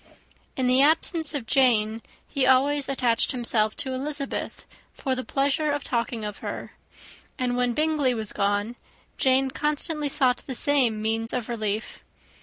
[0.57, 5.83] In the absence of Jane, he always attached himself to Elizabeth for the pleasure of
[5.83, 6.71] talking of her;
[7.37, 8.77] and when Bingley was gone,
[9.19, 12.03] Jane constantly sought the same means of relief.